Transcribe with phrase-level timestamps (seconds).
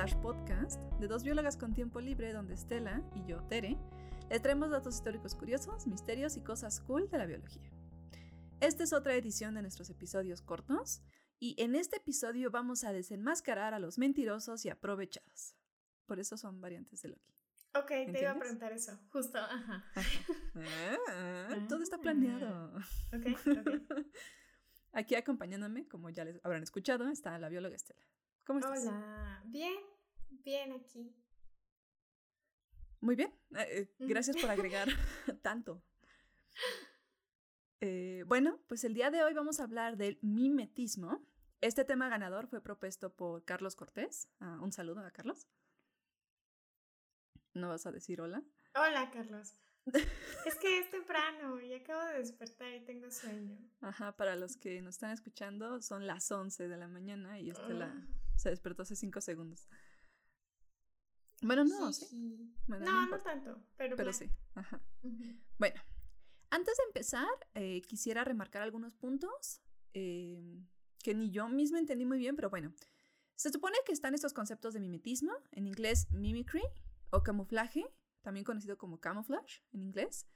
[0.00, 3.76] slash podcast, de dos biólogas con tiempo libre donde Estela y yo, Tere,
[4.30, 7.70] les traemos datos históricos curiosos, misterios y cosas cool de la biología.
[8.60, 11.02] Esta es otra edición de nuestros episodios cortos
[11.38, 15.54] y en este episodio vamos a desenmascarar a los mentirosos y aprovechados.
[16.06, 17.34] Por eso son variantes de Loki.
[17.74, 19.84] Ok, te iba a preguntar eso, justo, ajá.
[20.54, 22.74] Ah, todo está planeado.
[23.12, 24.06] Ok, ok.
[24.92, 28.00] Aquí acompañándome, como ya les habrán escuchado, está la bióloga Estela.
[28.44, 28.86] ¿Cómo estás?
[28.86, 29.74] Hola, bien,
[30.44, 31.14] bien aquí.
[33.00, 34.88] Muy bien, eh, eh, gracias por agregar
[35.42, 35.82] tanto.
[37.80, 41.24] Eh, bueno, pues el día de hoy vamos a hablar del mimetismo.
[41.62, 44.28] Este tema ganador fue propuesto por Carlos Cortés.
[44.40, 45.46] Ah, un saludo a Carlos.
[47.54, 48.42] ¿No vas a decir hola?
[48.74, 49.54] Hola, Carlos.
[50.46, 53.58] Es que es temprano y acabo de despertar y tengo sueño.
[53.80, 57.86] Ajá, para los que nos están escuchando, son las 11 de la mañana y Estela
[57.94, 58.06] Ah.
[58.40, 59.68] Se despertó hace 5 segundos.
[61.42, 62.06] Bueno, no, sí.
[62.66, 64.12] Bueno, no, no, tanto, pero, Pero bueno.
[64.12, 64.82] sí, ajá.
[65.58, 65.80] Bueno,
[66.50, 69.62] antes de empezar, eh, quisiera remarcar algunos puntos
[69.94, 70.60] eh,
[71.02, 72.74] que ni yo misma entendí muy bien, pero bueno.
[73.36, 76.62] Se supone que están estos conceptos de mimetismo, en inglés mimicry
[77.08, 77.86] o camuflaje,
[78.20, 80.26] también conocido como camouflage en inglés,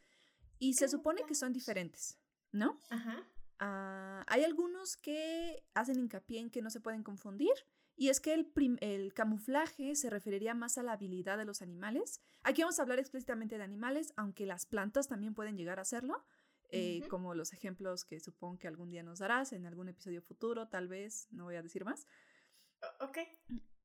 [0.59, 2.19] y se supone que son diferentes,
[2.51, 2.81] ¿no?
[2.89, 3.29] Ajá.
[3.59, 7.53] Ah, hay algunos que hacen hincapié en que no se pueden confundir,
[7.97, 12.20] y es que el, el camuflaje se referiría más a la habilidad de los animales.
[12.42, 16.25] Aquí vamos a hablar explícitamente de animales, aunque las plantas también pueden llegar a hacerlo,
[16.70, 20.67] eh, como los ejemplos que supongo que algún día nos darás en algún episodio futuro,
[20.67, 22.06] tal vez, no voy a decir más.
[23.01, 23.19] Ok.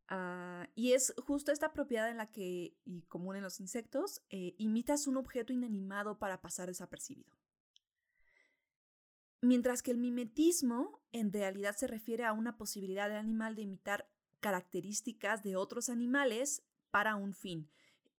[0.07, 4.55] Ah, y es justo esta propiedad en la que, y común en los insectos, eh,
[4.57, 7.38] imitas un objeto inanimado para pasar desapercibido.
[9.41, 14.09] Mientras que el mimetismo en realidad se refiere a una posibilidad del animal de imitar
[14.39, 17.69] características de otros animales para un fin.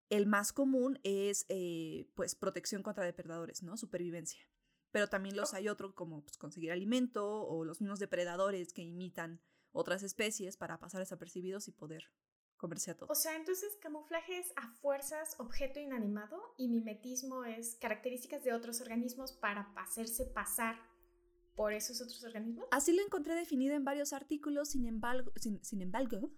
[0.09, 3.77] El más común es eh, pues protección contra depredadores, ¿no?
[3.77, 4.45] Supervivencia.
[4.91, 9.41] Pero también los hay otros como pues, conseguir alimento o los mismos depredadores que imitan
[9.73, 12.11] otras especies para pasar desapercibidos y poder
[12.57, 13.23] comerse a O todos.
[13.23, 19.33] sea, entonces camuflaje es a fuerzas objeto inanimado y mimetismo es características de otros organismos
[19.33, 20.77] para hacerse pasar
[21.61, 22.65] por esos otros organismos.
[22.71, 26.31] Así lo encontré definido en varios artículos, sin embargo, sin, sin embargo,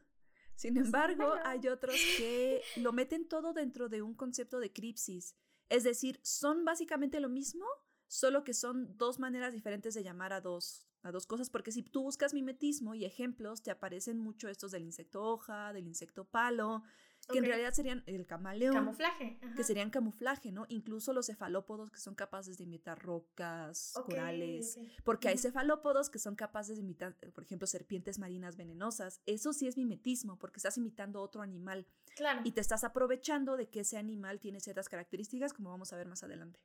[0.56, 1.43] sin embargo, embargo.
[1.44, 5.37] hay otros que lo meten todo dentro de un concepto de cripsis.
[5.69, 7.65] Es decir, son básicamente lo mismo,
[8.09, 11.84] solo que son dos maneras diferentes de llamar a dos, a dos cosas, porque si
[11.84, 16.83] tú buscas mimetismo y ejemplos, te aparecen mucho estos del insecto hoja, del insecto palo,
[17.31, 18.75] que en realidad serían el camaleón.
[18.75, 19.38] Camuflaje.
[19.43, 19.55] ajá.
[19.55, 20.66] que serían camuflaje, ¿no?
[20.69, 26.34] Incluso los cefalópodos que son capaces de imitar rocas, corales, porque hay cefalópodos que son
[26.34, 29.21] capaces de imitar, eh, por ejemplo, serpientes marinas venenosas.
[29.27, 32.41] Eso sí es mimetismo, porque estás imitando otro animal Claro.
[32.44, 36.09] y te estás aprovechando de que ese animal tiene ciertas características, como vamos a ver
[36.09, 36.60] más adelante.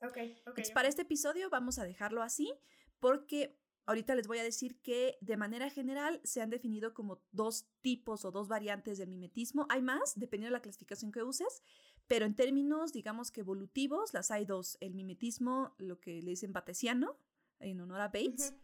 [0.00, 0.16] Ok, ok.
[0.18, 2.52] Entonces, para este episodio vamos a dejarlo así,
[2.98, 7.66] porque ahorita les voy a decir que de manera general se han definido como dos
[7.80, 9.66] tipos o dos variantes del mimetismo.
[9.68, 11.62] Hay más, dependiendo de la clasificación que uses,
[12.06, 14.76] pero en términos, digamos que evolutivos, las hay dos.
[14.80, 17.18] El mimetismo, lo que le dicen batesiano,
[17.58, 18.54] en honor a Bates,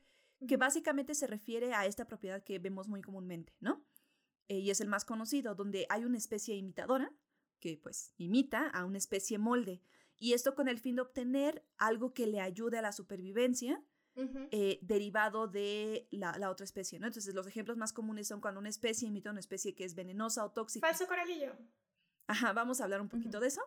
[0.47, 3.85] que básicamente se refiere a esta propiedad que vemos muy comúnmente, ¿no?
[4.49, 7.13] Eh, y es el más conocido, donde hay una especie imitadora
[7.61, 9.83] que pues imita a una especie molde.
[10.17, 13.83] Y esto con el fin de obtener algo que le ayude a la supervivencia
[14.51, 17.07] Eh, derivado de la, la otra especie, ¿no?
[17.07, 19.95] Entonces los ejemplos más comunes son cuando una especie imita a una especie que es
[19.95, 20.87] venenosa o tóxica.
[20.87, 21.53] Falso coralillo.
[22.27, 23.63] Ajá, vamos a hablar un poquito de eso.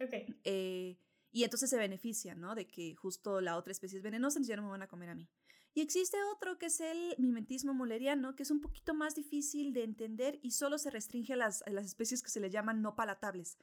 [0.00, 0.12] Ok.
[0.44, 0.98] Eh,
[1.30, 2.54] y entonces se beneficia, ¿no?
[2.54, 5.08] De que justo la otra especie es venenosa, entonces ya no me van a comer
[5.08, 5.28] a mí.
[5.74, 9.84] Y existe otro que es el mimetismo moleriano, que es un poquito más difícil de
[9.84, 12.94] entender y solo se restringe a las, a las especies que se le llaman no
[12.94, 13.56] palatables.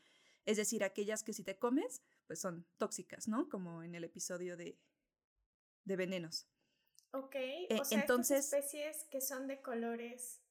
[0.46, 3.50] Es decir, aquellas que si te comes, pues son tóxicas, ¿no?
[3.50, 4.78] Como en el episodio de,
[5.86, 6.48] de venenos.
[7.12, 7.36] Ok.
[7.36, 10.42] Eh, o sea, entonces- estas especies que son de colores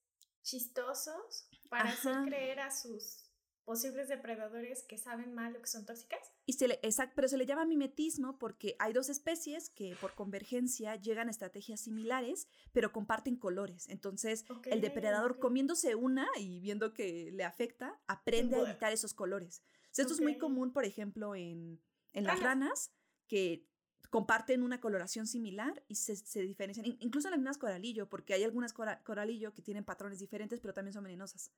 [0.42, 3.20] chistosos para hacer creer a sus
[3.64, 6.20] posibles depredadores que saben mal o que son tóxicas.
[6.44, 10.14] Y se le, exact- pero se le llama mimetismo porque hay dos especies que por
[10.14, 13.88] convergencia llegan a estrategias similares, pero comparten colores.
[13.88, 19.62] Entonces, el depredador comiéndose una y viendo que le afecta, aprende a evitar esos colores.
[19.64, 21.80] O sea, esto es muy común, por ejemplo, en,
[22.12, 22.92] en las ranas,
[23.28, 23.66] que
[24.10, 28.44] comparten una coloración similar y se, se diferencian, in- incluso las mismas coralillo, porque hay
[28.44, 31.50] algunas cora- coralillo que tienen patrones diferentes, pero también son venenosas.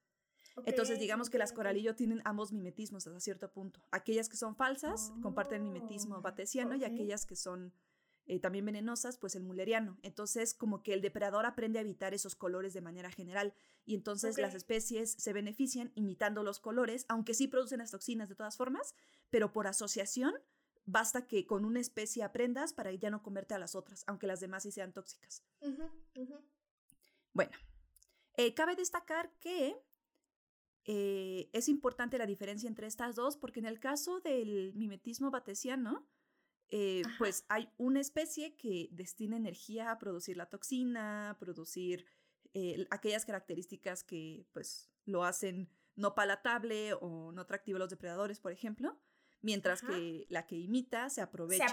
[0.64, 3.80] Entonces, digamos que las coralillo tienen ambos mimetismos hasta cierto punto.
[3.90, 7.72] Aquellas que son falsas comparten el mimetismo Oh, batesiano y aquellas que son
[8.28, 9.98] eh, también venenosas, pues el mulleriano.
[10.02, 13.54] Entonces, como que el depredador aprende a evitar esos colores de manera general.
[13.84, 18.34] Y entonces las especies se benefician imitando los colores, aunque sí producen las toxinas de
[18.34, 18.94] todas formas,
[19.30, 20.34] pero por asociación
[20.86, 24.40] basta que con una especie aprendas para ya no comerte a las otras, aunque las
[24.40, 25.42] demás sí sean tóxicas.
[27.32, 27.52] Bueno,
[28.36, 29.76] eh, cabe destacar que
[30.84, 36.08] eh, es importante la diferencia entre estas dos, porque en el caso del mimetismo batesiano,
[36.68, 42.06] eh, pues hay una especie que destina energía a producir la toxina, a producir
[42.88, 48.50] aquellas características que pues lo hacen no palatable o no atractivo a los depredadores, por
[48.50, 48.98] ejemplo,
[49.46, 51.72] mientras que la que imita se aprovecha,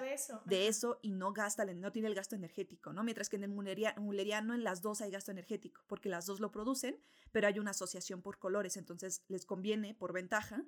[0.00, 0.42] de, eso.
[0.44, 0.98] de, eso.
[1.02, 3.04] y no gasta, no tiene el gasto energético, ¿no?
[3.04, 6.50] Mientras que en el mulleriano en las dos hay gasto energético, porque las dos lo
[6.50, 10.66] producen, pero hay una asociación por colores, entonces les conviene por ventaja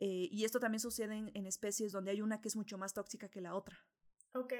[0.00, 3.28] eh, y esto también sucede en, especies donde hay una que es mucho más tóxica
[3.28, 3.78] que la otra.
[4.34, 4.52] Ok.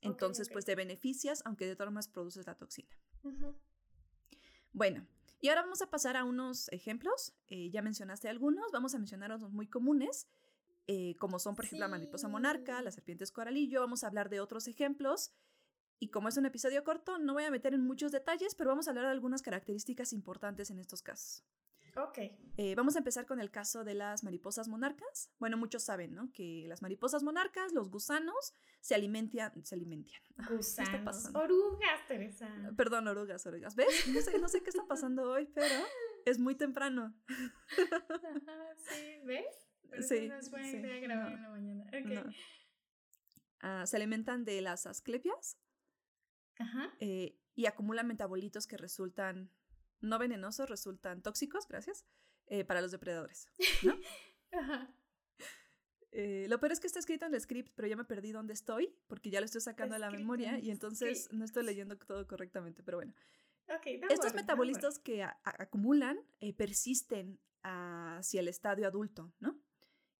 [0.00, 2.90] Entonces, pues te beneficias, aunque de todas formas produces la toxina.
[4.72, 5.06] Bueno,
[5.42, 7.34] y ahora vamos a pasar a unos ejemplos.
[7.48, 10.28] Eh, ya mencionaste algunos, vamos a mencionar unos muy comunes,
[10.86, 13.80] eh, como son, por ejemplo, la mariposa monarca, las serpientes coralillo.
[13.80, 15.32] Vamos a hablar de otros ejemplos.
[15.98, 18.86] Y como es un episodio corto, no voy a meter en muchos detalles, pero vamos
[18.86, 21.44] a hablar de algunas características importantes en estos casos.
[21.96, 22.18] Ok.
[22.56, 25.30] Eh, vamos a empezar con el caso de las mariposas monarcas.
[25.38, 26.30] Bueno, muchos saben, ¿no?
[26.32, 30.20] Que las mariposas monarcas, los gusanos, se alimentan, se alimentan.
[30.50, 32.48] Gusanos, orugas, Teresa.
[32.76, 33.74] Perdón, orugas, orugas.
[33.76, 34.08] ¿Ves?
[34.08, 35.74] No sé, no sé qué está pasando hoy, pero
[36.24, 37.14] es muy temprano.
[38.76, 39.46] sí, ¿ves?
[40.08, 41.84] sí, no es buena idea grabar en la mañana.
[41.88, 42.22] Okay.
[43.60, 45.56] Ah, se alimentan de las asclepias
[46.58, 46.92] Ajá.
[47.00, 49.50] Eh, y acumulan metabolitos que resultan
[50.02, 52.04] no venenosos resultan tóxicos, gracias,
[52.46, 53.46] eh, para los depredadores.
[53.82, 53.96] ¿no?
[56.14, 58.52] Eh, lo peor es que está escrito en el script, pero ya me perdí dónde
[58.52, 62.26] estoy, porque ya lo estoy sacando de la memoria y entonces no estoy leyendo todo
[62.26, 63.14] correctamente, pero bueno.
[64.10, 69.58] Estos metabolitos que acumulan eh, persisten hacia el estadio adulto, ¿no?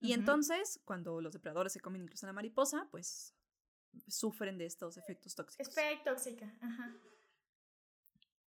[0.01, 3.35] Y entonces, cuando los depredadores se comen incluso una mariposa, pues
[4.09, 5.69] sufren de estos efectos tóxicos.
[5.69, 6.97] Es tóxica, ajá.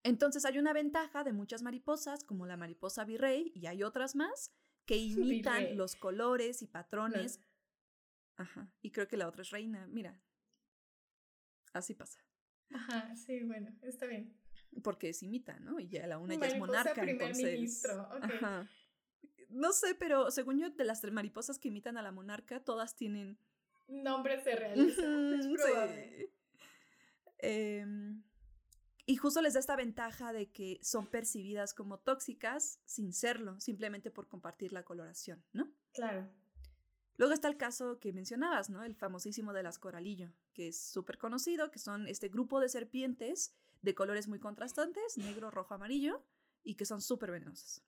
[0.02, 4.52] Entonces hay una ventaja de muchas mariposas, como la mariposa virrey, y hay otras más,
[4.86, 7.40] que imitan los colores y patrones.
[8.36, 10.18] Ajá, y creo que la otra es reina, mira.
[11.72, 12.18] Así pasa.
[12.72, 14.34] Ajá, sí, bueno, está bien.
[14.82, 15.80] Porque es imita, ¿no?
[15.80, 17.84] Y ya la una ya es monarca, entonces.
[18.22, 18.68] Ajá.
[19.48, 22.94] No sé, pero según yo, de las tres mariposas que imitan a la monarca, todas
[22.96, 23.36] tienen.
[23.88, 25.02] Nombres de realeza.
[25.58, 26.30] Sí.
[27.38, 27.84] Eh,
[29.10, 34.12] y justo les da esta ventaja de que son percibidas como tóxicas sin serlo, simplemente
[34.12, 35.68] por compartir la coloración, ¿no?
[35.92, 36.30] Claro.
[37.16, 38.84] Luego está el caso que mencionabas, ¿no?
[38.84, 43.52] El famosísimo de las coralillo, que es súper conocido, que son este grupo de serpientes
[43.82, 46.24] de colores muy contrastantes, negro, rojo, amarillo,
[46.62, 47.82] y que son súper venenosas.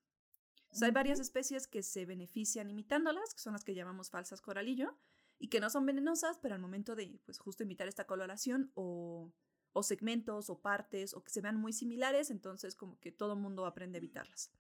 [0.81, 4.99] hay varias especies que se benefician imitándolas, que son las que llamamos falsas coralillo,
[5.39, 9.33] y que no son venenosas, pero al momento de, pues, justo imitar esta coloración o
[9.73, 13.41] o segmentos o partes o que se vean muy similares, entonces como que todo el
[13.41, 14.51] mundo aprende a evitarlas.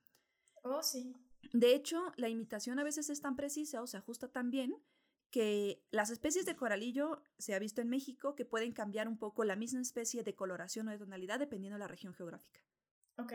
[0.62, 1.14] Oh, sí.
[1.52, 4.76] De hecho, la imitación a veces es tan precisa o se ajusta tan bien
[5.30, 9.44] que las especies de coralillo se ha visto en México que pueden cambiar un poco
[9.44, 12.60] la misma especie de coloración o de tonalidad dependiendo de la región geográfica.
[13.16, 13.32] Ok.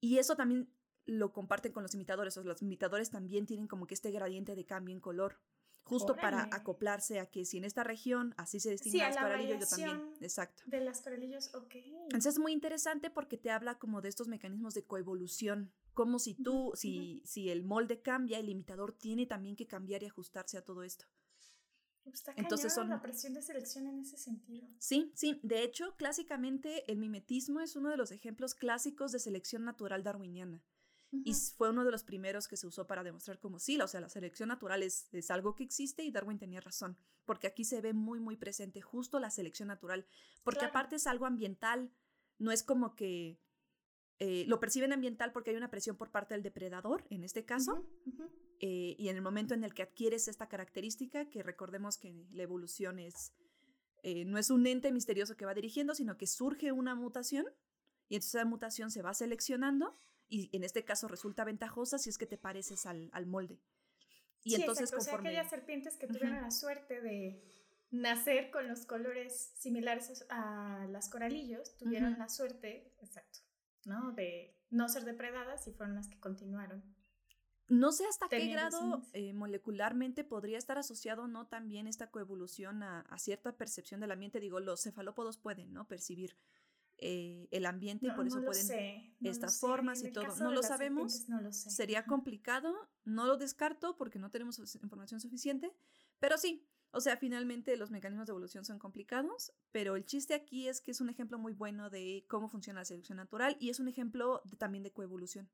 [0.00, 0.72] Y eso también
[1.04, 4.66] lo comparten con los imitadores, o los imitadores también tienen como que este gradiente de
[4.66, 5.40] cambio en color
[5.86, 9.66] justo para acoplarse a que si en esta región así se distinguen las coralillos, yo
[9.68, 10.14] también.
[10.20, 10.64] Exacto.
[10.66, 11.76] De las coralillos, ok.
[11.76, 16.34] Entonces es muy interesante porque te habla como de estos mecanismos de coevolución, como si
[16.34, 20.64] tú, si, si el molde cambia, el imitador tiene también que cambiar y ajustarse a
[20.64, 21.06] todo esto.
[22.04, 24.66] Está Entonces son la presión de selección en ese sentido.
[24.78, 25.40] Sí, sí.
[25.42, 30.62] De hecho, clásicamente el mimetismo es uno de los ejemplos clásicos de selección natural darwiniana.
[31.12, 34.00] Y fue uno de los primeros que se usó para demostrar como sí, o sea,
[34.00, 37.80] la selección natural es, es, algo que existe y Darwin tenía razón, porque aquí se
[37.80, 40.06] ve muy, muy presente justo la selección natural,
[40.42, 41.90] porque aparte es algo ambiental,
[42.38, 43.38] no es como que
[44.18, 47.86] eh, lo perciben ambiental porque hay una presión por parte del depredador, en este caso,
[48.60, 52.42] eh, y en el momento en el que adquieres esta característica, que recordemos que la
[52.42, 53.32] evolución es,
[54.02, 57.44] eh, no es un ente misterioso que va dirigiendo, sino que surge una mutación,
[58.08, 59.94] y entonces esa mutación se va seleccionando
[60.28, 63.60] y en este caso resulta ventajosa si es que te pareces al, al molde.
[64.42, 65.04] Y entonces exacto.
[65.04, 65.28] conforme...
[65.28, 67.42] O sea, aquellas serpientes que tuvieron la suerte de
[67.90, 73.40] nacer con los colores similares a las coralillos, tuvieron la suerte, exacto,
[73.84, 74.12] ¿no?
[74.12, 76.82] De no ser depredadas y fueron las que continuaron.
[77.68, 82.82] no sé hasta qué grado eh, molecularmente podría estar asociado o no también esta coevolución
[82.84, 84.40] a, cierta percepción del ambiente.
[84.40, 85.86] Digo, los cefalópodos pueden, ¿no?
[85.88, 86.36] Percibir
[86.98, 90.34] eh, el ambiente y por eso pueden estas formas y todo.
[90.36, 91.26] No lo sabemos.
[91.52, 92.74] Sería complicado.
[93.04, 95.72] No lo descarto porque no tenemos información suficiente.
[96.18, 100.68] Pero sí, o sea, finalmente los mecanismos de evolución son complicados, pero el chiste aquí
[100.68, 103.80] es que es un ejemplo muy bueno de cómo funciona la selección natural y es
[103.80, 105.50] un ejemplo también de coevolución.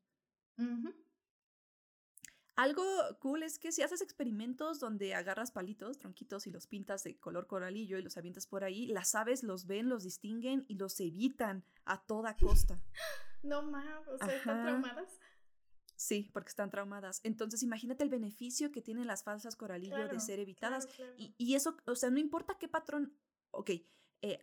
[2.56, 2.84] Algo
[3.20, 7.46] cool es que si haces experimentos donde agarras palitos, tronquitos y los pintas de color
[7.46, 11.64] coralillo y los avientas por ahí, las aves los ven, los distinguen y los evitan
[11.84, 12.82] a toda costa.
[13.44, 15.18] No mames, o sea, están traumadas.
[15.96, 17.20] Sí, porque están traumadas.
[17.24, 20.88] Entonces, imagínate el beneficio que tienen las falsas coralillo de ser evitadas.
[21.16, 23.16] Y, eso, o sea, no importa qué patrón.
[23.50, 23.70] Ok,
[24.22, 24.38] eh,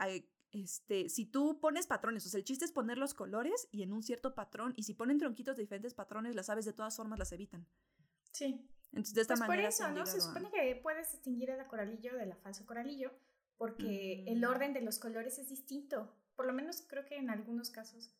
[0.52, 3.94] este, si tú pones patrones, o sea, el chiste es poner los colores y en
[3.94, 7.20] un cierto patrón, y si ponen tronquitos de diferentes patrones, las aves de todas formas
[7.20, 7.68] las evitan.
[8.32, 8.68] Sí.
[8.92, 9.64] Entonces, de esta pues manera.
[9.64, 10.06] Por eso, ¿no?
[10.06, 13.12] Se supone que puedes distinguir el coralillo de la falsa coralillo,
[13.58, 14.50] porque el mm.
[14.50, 16.16] orden de los colores es distinto.
[16.36, 18.16] Por lo menos creo que en algunos casos.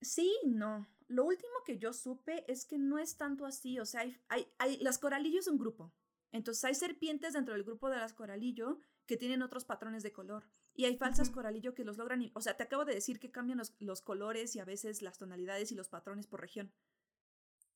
[0.00, 0.88] Sí, no.
[1.08, 3.78] Lo último que yo supe es que no es tanto así.
[3.78, 5.94] O sea, hay, hay, hay las coralillos es un grupo.
[6.32, 10.44] Entonces hay serpientes dentro del grupo de las coralillo que tienen otros patrones de color.
[10.74, 12.30] Y hay falsas coralillo que los logran.
[12.34, 15.18] O sea, te acabo de decir que cambian los, los, colores y a veces las
[15.18, 16.72] tonalidades y los patrones por región.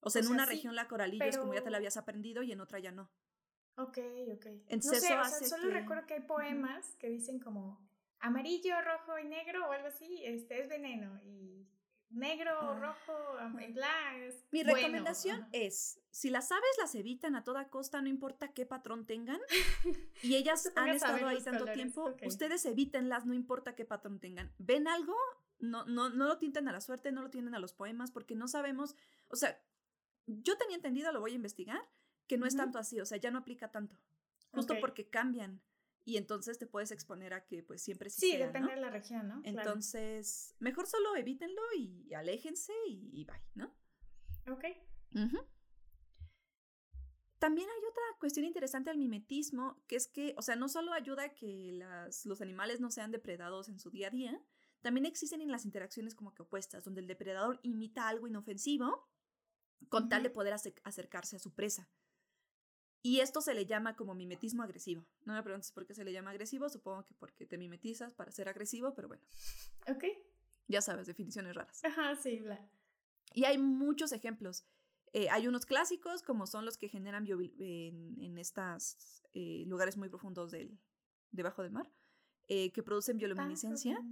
[0.01, 2.53] O sea, en una región la coralillo es como ya te la habías aprendido y
[2.53, 3.11] en otra ya no.
[3.77, 3.99] Ok,
[4.35, 4.47] ok.
[4.69, 7.87] Entonces, no sé, solo recuerdo que hay poemas que dicen como
[8.21, 11.69] amarillo, rojo y negro o algo así, este es veneno y
[12.11, 12.79] negro, ah.
[12.81, 13.13] rojo,
[13.73, 14.37] blanco.
[14.51, 19.07] Mi recomendación es, si las aves las evitan a toda costa, no importa qué patrón
[19.07, 19.41] tengan,
[20.23, 24.53] y ellas han estado ahí tanto tiempo, ustedes evítenlas, no importa qué patrón tengan.
[24.59, 25.15] ¿Ven algo?
[25.59, 28.35] No, no, no lo tinten a la suerte, no lo tienden a los poemas, porque
[28.35, 28.95] no sabemos,
[29.29, 29.61] o sea,
[30.27, 31.81] yo tenía entendido, lo voy a investigar,
[32.27, 33.97] que no es tanto así, o sea, ya no aplica tanto,
[34.51, 35.63] justo porque cambian
[36.07, 39.27] y entonces te puedes exponer a que pues siempre sí Sí, depende de la región,
[39.27, 39.41] ¿no?
[39.45, 43.75] Entonces, mejor solo evítenlo y aléjense y, y bye, ¿no?
[44.49, 44.65] Ok.
[47.41, 51.25] También hay otra cuestión interesante al mimetismo, que es que, o sea, no solo ayuda
[51.25, 54.41] a que las, los animales no sean depredados en su día a día,
[54.83, 59.09] también existen en las interacciones como que opuestas, donde el depredador imita algo inofensivo
[59.89, 61.91] con tal de poder acercarse a su presa.
[63.07, 65.07] Y esto se le llama como mimetismo agresivo.
[65.25, 68.33] No me preguntes por qué se le llama agresivo, supongo que porque te mimetizas para
[68.33, 69.23] ser agresivo, pero bueno.
[69.87, 70.03] Ok.
[70.67, 71.85] Ya sabes, definiciones raras.
[71.85, 72.69] Ajá, sí, bla.
[73.33, 74.67] Y hay muchos ejemplos.
[75.13, 80.09] Eh, hay unos clásicos, como son los que generan en, en estos eh, lugares muy
[80.09, 80.77] profundos del,
[81.31, 81.89] debajo del mar,
[82.49, 84.05] eh, que producen bioluminiscencia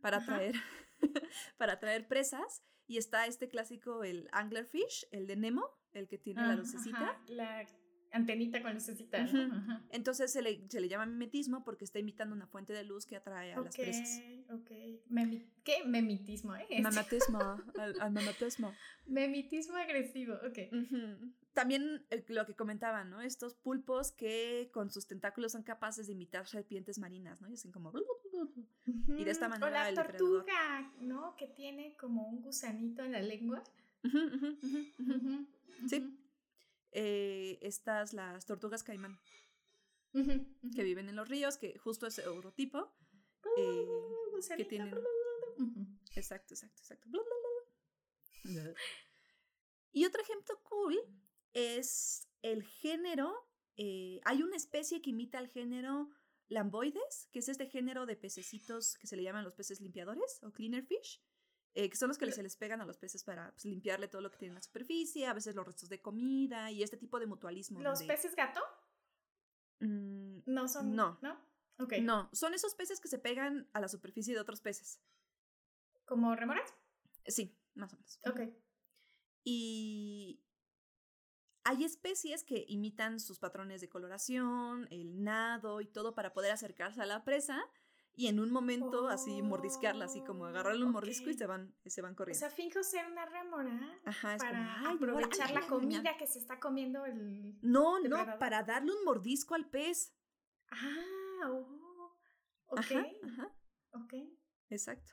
[0.00, 0.54] para atraer,
[1.58, 2.62] para atraer presas.
[2.86, 7.20] Y está este clásico, el anglerfish, el de Nemo, el que tiene la lucecita.
[7.26, 7.66] la
[8.10, 9.28] Antenita con lucecita.
[9.90, 13.16] Entonces se le, se le, llama mimetismo porque está imitando una fuente de luz que
[13.16, 14.20] atrae a las presas.
[14.50, 14.70] Ok,
[15.62, 15.84] ¿Qué?
[15.84, 16.66] Memitismo, ¿eh?
[16.70, 17.38] Memitismo,
[18.00, 18.72] al, memitismo.
[19.06, 20.58] Memitismo agresivo, ok.
[21.52, 23.20] También eh, lo que comentaban, ¿no?
[23.20, 27.50] Estos pulpos que con sus tentáculos son capaces de imitar serpientes marinas, ¿no?
[27.50, 27.92] Y hacen como...
[29.08, 29.66] Y de esta manera...
[29.66, 31.34] O la tortuga, ¿no?
[31.36, 33.62] Que tiene como un gusanito en la lengua.
[35.88, 36.18] Sí.
[36.92, 39.20] Eh, estas, las tortugas caimán,
[40.12, 42.94] que viven en los ríos, que justo es eurotipo,
[43.56, 43.86] eh,
[44.56, 44.94] que tienen...
[46.14, 47.08] Exacto, exacto, exacto.
[49.92, 50.98] Y otro ejemplo cool
[51.52, 56.10] es el género, eh, hay una especie que imita al género
[56.48, 60.52] Lamboides, que es este género de pececitos que se le llaman los peces limpiadores o
[60.52, 61.22] cleaner fish,
[61.78, 64.20] eh, que son los que se les pegan a los peces para pues, limpiarle todo
[64.20, 67.20] lo que tiene en la superficie, a veces los restos de comida y este tipo
[67.20, 67.80] de mutualismo.
[67.80, 68.60] ¿Los peces gato?
[69.78, 70.96] Mm, no son.
[70.96, 71.20] No.
[71.22, 71.38] ¿No?
[72.02, 75.00] No, son esos peces que se pegan a la superficie de otros peces.
[76.04, 76.74] ¿Como remoras?
[77.24, 78.18] Sí, más o menos.
[78.26, 78.40] Ok.
[79.44, 80.42] Y
[81.62, 87.00] hay especies que imitan sus patrones de coloración, el nado y todo para poder acercarse
[87.00, 87.64] a la presa
[88.18, 92.02] y en un momento así mordisquearla, así como agarrarle un mordisco y se van, se
[92.02, 92.36] van corriendo.
[92.36, 96.40] O sea, finjo ser una remora Ajá, es para como, aprovechar la comida que se
[96.40, 100.16] está comiendo el No, no, para darle un mordisco al pez.
[100.72, 102.16] Ah, oh,
[102.66, 102.90] ok.
[103.22, 103.54] Ajá,
[103.92, 104.14] Ok.
[104.68, 105.12] Exacto.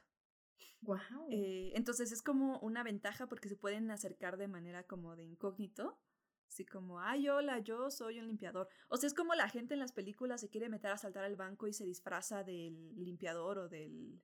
[0.81, 0.97] Wow.
[1.29, 6.01] Eh, entonces es como una ventaja porque se pueden acercar de manera como de incógnito
[6.48, 8.70] Así como, ay, hola, yo soy un limpiador.
[8.88, 11.36] O sea, es como la gente en las películas se quiere meter a saltar al
[11.36, 14.22] banco y se disfraza del limpiador o del,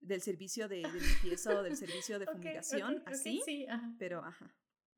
[0.00, 3.42] del servicio de, limpieza o del servicio de fumigación, así.
[3.44, 3.66] sí,
[3.98, 4.54] Pero, ajá.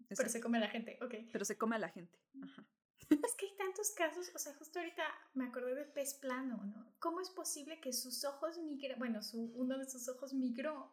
[0.09, 1.15] Pero se come a la gente, ok.
[1.33, 2.67] Pero se come a la gente, ajá.
[3.11, 5.03] Es que hay tantos casos, o sea, justo ahorita
[5.35, 6.95] me acordé del pez plano, ¿no?
[6.99, 10.93] ¿Cómo es posible que sus ojos migren, bueno, su, uno de sus ojos migró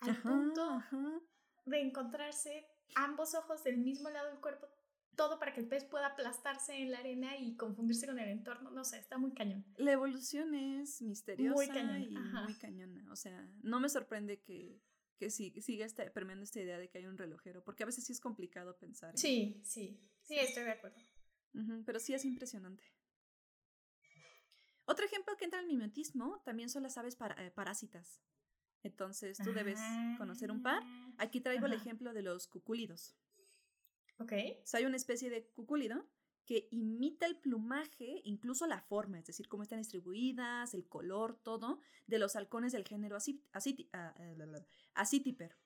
[0.00, 0.82] al punto
[1.64, 4.68] de encontrarse ambos ojos del mismo lado del cuerpo,
[5.16, 8.70] todo para que el pez pueda aplastarse en la arena y confundirse con el entorno,
[8.70, 9.64] no sé, está muy cañón.
[9.76, 14.80] La evolución es misteriosa muy y muy cañona, o sea, no me sorprende que
[15.18, 18.12] que siga esta, permeando esta idea de que hay un relojero, porque a veces sí
[18.12, 19.18] es complicado pensar.
[19.18, 20.96] Sí, sí, sí, estoy de acuerdo
[21.84, 22.84] pero sí es impresionante.
[24.84, 28.20] Otro ejemplo que entra en el mimetismo también son las aves eh, parásitas.
[28.82, 29.80] Entonces tú debes
[30.16, 30.82] conocer un par.
[30.84, 33.16] Ah, Aquí traigo el ejemplo de los cucúlidos.
[34.18, 34.32] Ok.
[34.72, 36.08] hay una especie de cucúlido
[36.44, 41.82] que imita el plumaje, incluso la forma, es decir, cómo están distribuidas, el color, todo,
[42.06, 43.18] de los halcones del género
[43.92, 45.56] ah, eh, Acitiper.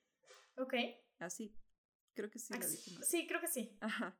[0.57, 0.75] Ok.
[1.21, 1.55] Así.
[2.15, 2.53] Creo que sí.
[3.03, 3.77] Sí, creo que sí.
[3.81, 4.19] Ajá.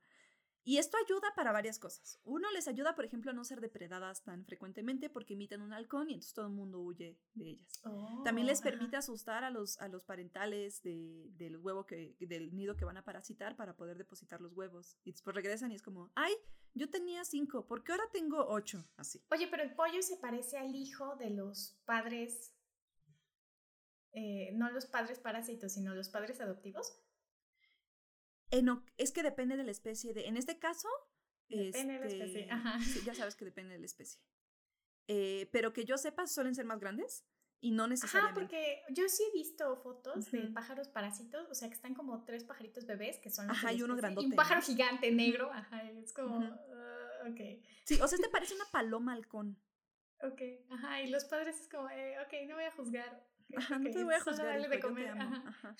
[0.65, 2.19] Y esto ayuda para varias cosas.
[2.23, 6.09] Uno les ayuda, por ejemplo, a no ser depredadas tan frecuentemente porque imitan un halcón
[6.09, 7.81] y entonces todo el mundo huye de ellas.
[8.23, 12.55] También les oh, permite asustar a los, a los parentales de, del huevo que, del
[12.55, 14.97] nido que van a parasitar para poder depositar los huevos.
[15.03, 16.33] Y después regresan y es como, ay,
[16.73, 18.83] yo tenía cinco, ¿por qué ahora tengo ocho?
[18.95, 19.21] Así.
[19.31, 22.55] Oye, pero el pollo se parece al hijo de los padres,
[24.13, 27.02] eh, no los padres parásitos, sino los padres adoptivos
[28.97, 30.27] es que depende de la especie de.
[30.27, 30.87] En este caso.
[31.49, 32.41] Depende de la especie.
[32.41, 32.79] Este, Ajá.
[33.05, 34.21] ya sabes que depende de la especie.
[35.07, 37.25] Eh, pero que yo sepa, suelen ser más grandes
[37.59, 38.39] y no necesariamente.
[38.39, 42.23] Ajá, porque yo sí he visto fotos de pájaros parásitos, o sea, que están como
[42.25, 43.49] tres pajaritos bebés que son.
[43.49, 44.27] Ajá, y uno grandote.
[44.27, 46.39] Y un pájaro gigante negro, ajá, es como.
[46.39, 47.63] Uh, ok.
[47.85, 49.57] Sí, o sea, este parece una paloma halcón.
[50.21, 53.27] Ok, ajá, y los padres es como, eh, ok, no voy a juzgar.
[53.55, 54.69] Ajá, no te voy a juzgar.
[54.69, 55.09] de comer.
[55.09, 55.75] Ajá.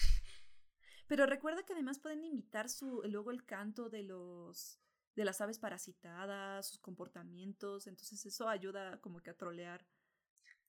[1.08, 4.80] Pero recuerda que además pueden imitar su, luego el canto de los
[5.16, 9.86] de las aves parasitadas, sus comportamientos, entonces eso ayuda como que a trolear.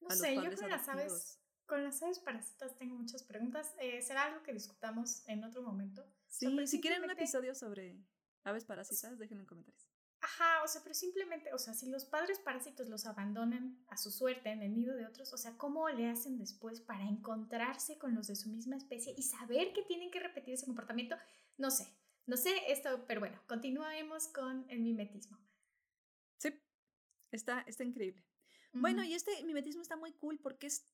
[0.01, 3.75] No sé, yo con las aves, con las aves parásitas tengo muchas preguntas.
[3.79, 6.07] Eh, será algo que discutamos en otro momento.
[6.29, 8.05] Sí, si quieren un episodio sobre
[8.43, 9.94] aves parásitas, déjenlo en comentarios.
[10.25, 14.11] Ajá, o sea, pero simplemente, o sea, si los padres parásitos los abandonan a su
[14.11, 18.15] suerte en el nido de otros, o sea, ¿cómo le hacen después para encontrarse con
[18.15, 21.15] los de su misma especie y saber que tienen que repetir ese comportamiento?
[21.59, 25.39] No sé, no sé esto, pero bueno, continuemos con el mimetismo.
[26.39, 26.59] Sí,
[27.31, 28.25] está, está increíble.
[28.73, 30.87] Bueno, y este mimetismo está muy cool porque es,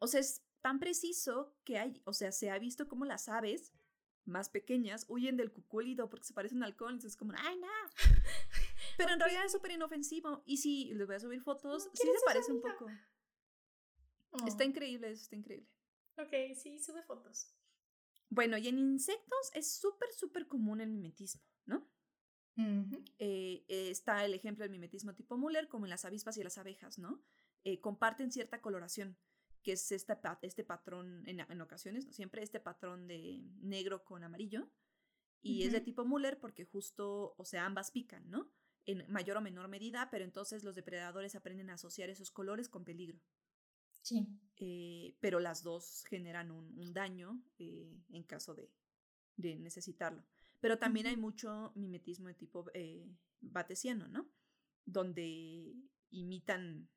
[0.00, 3.72] o sea, es tan preciso que hay, o sea, se ha visto como las aves
[4.26, 7.68] más pequeñas huyen del cucúlido porque se parecen al halcón, entonces es como, ¡ay, no!
[8.96, 10.42] Pero en realidad es súper inofensivo.
[10.46, 12.90] Y si les voy a subir fotos, sí se parece un poco.
[14.46, 14.66] Está oh.
[14.66, 15.68] increíble, eso está increíble.
[16.18, 17.54] Ok, sí, sube fotos.
[18.28, 21.88] Bueno, y en insectos es súper, súper común el mimetismo, ¿no?
[23.18, 26.98] Eh, está el ejemplo del mimetismo tipo Müller, como en las avispas y las abejas,
[26.98, 27.22] ¿no?
[27.64, 29.18] Eh, comparten cierta coloración
[29.62, 34.24] que es este, este patrón, en, en, ocasiones, no siempre, este patrón de negro con
[34.24, 34.70] amarillo.
[35.42, 38.50] Y es de tipo Müller porque justo, o sea, ambas pican, ¿no?
[38.84, 42.84] En mayor o menor medida, pero entonces los depredadores aprenden a asociar esos colores con
[42.84, 43.20] peligro.
[44.02, 44.26] Sí.
[44.56, 48.70] Eh, pero las dos generan un, daño eh, en caso de,
[49.36, 50.24] de, necesitarlo.
[50.60, 53.08] Pero también hay mucho mimetismo de tipo eh,
[53.40, 54.28] batesiano, ¿no?
[54.84, 55.74] Donde
[56.10, 56.88] imitan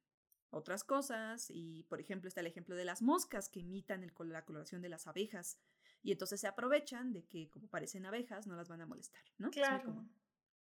[0.52, 4.46] otras cosas y, por ejemplo, está el ejemplo de las moscas que imitan el, la
[4.46, 5.60] coloración de las abejas
[6.02, 9.52] y entonces se aprovechan de que como parecen abejas no las van a molestar, ¿no?
[9.52, 10.08] Claro.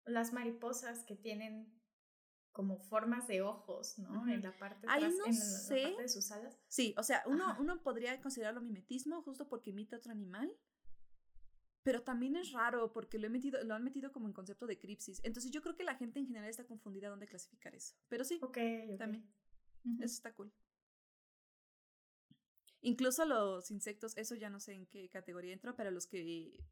[0.05, 1.71] Las mariposas que tienen
[2.51, 4.27] como formas de ojos, ¿no?
[4.27, 5.75] En la parte, Ahí no en sé.
[5.77, 6.59] La parte de sus alas.
[6.67, 10.51] Sí, o sea, uno, uno podría considerarlo mimetismo justo porque imita otro animal,
[11.83, 14.77] pero también es raro porque lo, he metido, lo han metido como en concepto de
[14.77, 15.21] cripsis.
[15.23, 17.95] Entonces yo creo que la gente en general está confundida dónde clasificar eso.
[18.09, 19.25] Pero sí, okay, también.
[19.99, 20.51] Eso está cool.
[22.81, 26.63] Incluso los insectos, eso ya no sé en qué categoría entra, pero los que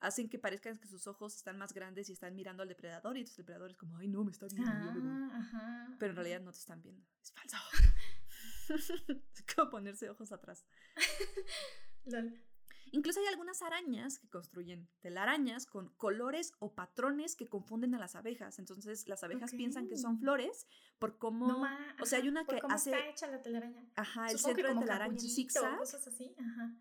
[0.00, 3.20] hacen que parezcan que sus ojos están más grandes y están mirando al depredador y
[3.20, 4.70] entonces el depredador es como, ay no, me está viendo.
[4.70, 7.06] Ah, pero en realidad no te están viendo.
[7.22, 7.56] Es falso.
[8.68, 10.64] es como ponerse ojos atrás.
[12.92, 18.14] Incluso hay algunas arañas que construyen telarañas con colores o patrones que confunden a las
[18.16, 18.58] abejas.
[18.58, 20.66] Entonces las abejas piensan que son flores
[20.98, 21.64] por cómo...
[22.00, 22.90] o sea, hay una que hace...
[22.92, 23.84] está hecha la telaraña.
[23.96, 25.78] Ajá, el centro de la telaraña en zigzag.
[25.78, 26.34] Cosas así.
[26.38, 26.74] Ajá.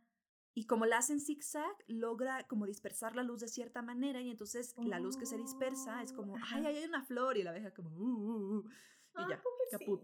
[0.57, 4.73] Y como la hacen zigzag, logra como dispersar la luz de cierta manera y entonces
[4.77, 7.89] la luz que se dispersa es como, ay, hay una flor y la abeja como,
[7.89, 8.69] uh, uh, uh"
[9.17, 9.41] y ya,
[9.71, 10.01] caput.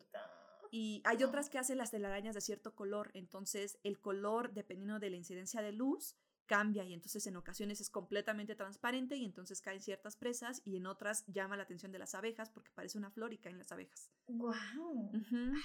[0.74, 5.10] Y hay otras que hacen las telarañas de cierto color, entonces el color, dependiendo de
[5.10, 9.82] la incidencia de luz, cambia y entonces en ocasiones es completamente transparente y entonces caen
[9.82, 13.34] ciertas presas y en otras llama la atención de las abejas porque parece una flor
[13.34, 14.10] y caen las abejas.
[14.28, 15.12] ¡Wow!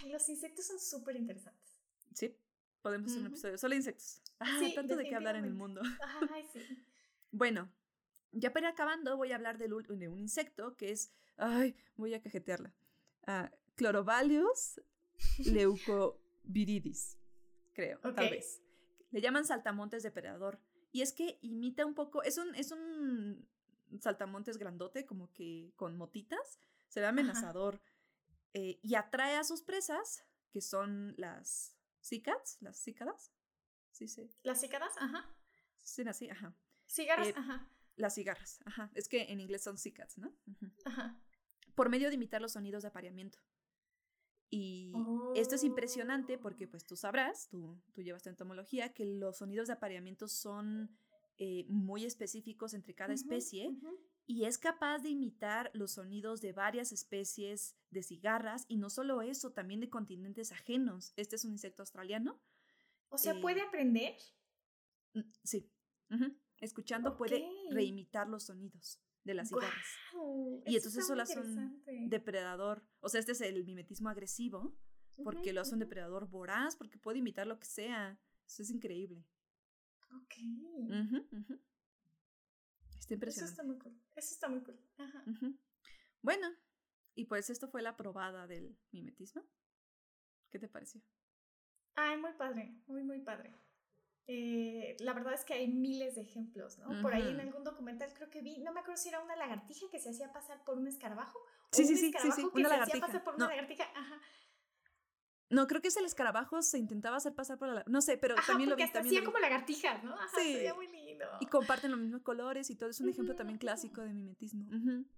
[0.03, 1.77] Ay, los insectos son súper interesantes.
[2.13, 2.37] Sí,
[2.83, 4.23] podemos hacer un episodio solo insectos.
[4.41, 5.83] Ah, tanto de qué hablar en el mundo.
[6.33, 6.61] Ay, sí.
[7.31, 7.69] bueno,
[8.33, 12.23] ya para ir acabando voy a hablar de, un insecto que es, ay, voy a
[12.23, 12.73] cajetearla.
[13.27, 14.81] Uh, Clorovalius
[15.39, 17.19] leucoviridis,
[17.73, 18.63] creo, tal vez.
[19.11, 20.61] Le llaman saltamontes depredador.
[20.93, 23.49] Y es que imita un poco, es un, es un
[24.01, 27.81] saltamontes grandote, como que con motitas, se ve amenazador.
[28.55, 33.33] Eh, y atrae a sus presas, que son las cícadas, las cícadas.
[33.93, 34.31] Sí, sí.
[34.43, 34.93] ¿Las cícadas?
[34.99, 35.31] Ajá.
[35.83, 36.57] Sí, así, ajá.
[36.87, 37.71] Cigarras, eh, ajá.
[37.97, 38.91] Las cigarras, ajá.
[38.95, 40.35] Es que en inglés son cícadas, ¿no?
[40.85, 41.21] Ajá.
[41.75, 43.39] Por medio de imitar los sonidos de apareamiento.
[44.51, 44.93] Y
[45.35, 49.75] esto es impresionante porque, pues tú sabrás, tú, tú llevas entomología, que los sonidos de
[49.75, 50.97] apareamiento son
[51.39, 53.77] eh, muy específicos entre cada especie
[54.27, 59.21] y es capaz de imitar los sonidos de varias especies de cigarras y no solo
[59.21, 61.13] eso, también de continentes ajenos.
[61.17, 62.41] Este es un insecto australiano.
[63.09, 64.17] O sea, ¿puede eh, aprender?
[65.15, 65.71] Mm, sí.
[66.61, 69.87] Escuchando puede reimitar los sonidos de las cigarras.
[70.67, 72.87] y entonces eso lo hace un depredador.
[73.01, 74.79] O sea, este es el mimetismo agresivo,
[75.23, 78.19] porque lo hace un depredador voraz, porque puede imitar lo que sea.
[78.47, 79.27] Eso es increíble.
[80.15, 80.35] Ok.
[82.99, 83.29] Está impresionante.
[83.29, 84.01] Eso está muy cool.
[84.15, 85.59] Eso está muy cool.
[86.23, 86.49] Bueno,
[87.15, 89.43] y pues esto fue la probada del mimetismo.
[90.51, 91.03] ¿Qué te pareció?
[91.95, 93.59] Ay, muy padre, muy, muy padre.
[94.29, 97.01] Eh, la verdad es que hay miles de ejemplos, ¿no?
[97.01, 99.87] Por ahí en algún documental creo que vi, no me acuerdo si era una lagartija
[99.91, 101.39] que se hacía pasar por un escarabajo.
[101.71, 102.83] Sí, sí, sí, sí, que una se lagartija.
[102.83, 103.85] hacía pasar por una lagartija.
[103.95, 104.21] Ajá.
[105.49, 108.35] No, creo que es el escarabajo se intentaba hacer pasar por la No sé, pero
[108.47, 108.83] también lo vi.
[108.83, 110.15] Hasta también hacía como lagartijas, ¿no?
[110.15, 110.55] Ajá, sí.
[110.55, 111.25] Sería muy lindo.
[111.41, 112.91] Y comparten los mismos colores y todo.
[112.91, 114.67] Es un ejemplo también clásico de mimetismo.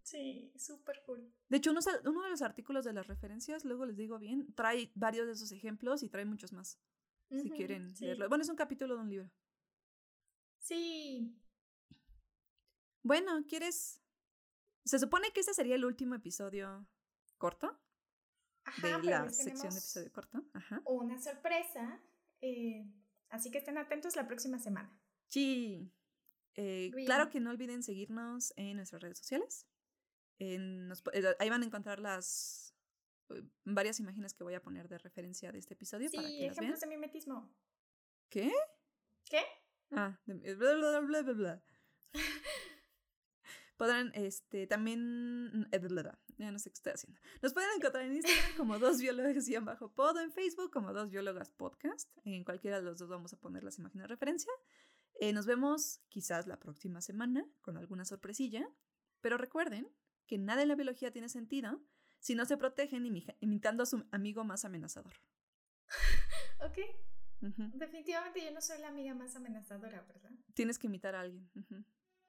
[0.02, 1.32] Sí, súper cool.
[1.48, 4.92] De hecho, uno, uno de los artículos de las referencias, luego les digo bien, trae
[4.94, 6.78] varios de esos ejemplos y trae muchos más.
[7.30, 8.28] Si quieren leerlo.
[8.28, 9.30] Bueno, es un capítulo de un libro.
[10.58, 11.34] Sí.
[13.02, 14.02] Bueno, ¿quieres?
[14.84, 16.86] Se supone que este sería el último episodio
[17.36, 17.80] corto
[18.82, 20.44] de la sección de episodio corto.
[20.52, 20.82] Ajá.
[20.84, 22.00] Una sorpresa.
[22.40, 22.86] Eh,
[23.30, 24.98] así que estén atentos la próxima semana.
[25.26, 25.92] Sí.
[26.54, 29.66] Eh, claro que no olviden seguirnos en nuestras redes sociales.
[30.38, 32.74] En, eh, ahí van a encontrar las
[33.64, 36.08] varias imágenes que voy a poner de referencia de este episodio.
[36.08, 37.50] Sí, para que ejemplos de mimetismo.
[38.28, 38.52] ¿Qué?
[39.24, 39.42] ¿Qué?
[39.90, 41.62] Ah, bla, bla, bla, bla, bla.
[43.78, 45.80] Podrán, este, también, eh,
[46.36, 47.20] ya no sé qué estoy haciendo.
[47.40, 51.10] Nos pueden encontrar en Instagram como dos biólogas y bajo podo, en Facebook como dos
[51.10, 52.10] biólogas podcast.
[52.24, 54.52] En cualquiera de los dos vamos a poner las imágenes de referencia.
[55.20, 58.68] Eh, nos vemos quizás la próxima semana con alguna sorpresilla,
[59.20, 59.88] pero recuerden
[60.26, 61.80] que nada en la biología tiene sentido
[62.18, 63.06] si no se protegen
[63.40, 65.12] imitando a su amigo más amenazador.
[66.60, 66.78] ok.
[67.74, 70.32] Definitivamente yo no soy la amiga más amenazadora, ¿verdad?
[70.54, 71.48] Tienes que imitar a alguien.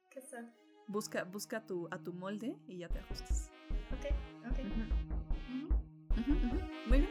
[0.10, 0.54] ¿Qué tal?
[0.88, 3.50] Busca, busca tu, a tu molde y ya te ajustas.
[3.92, 4.06] Ok,
[4.50, 4.60] ok.
[6.88, 7.10] Muy bien.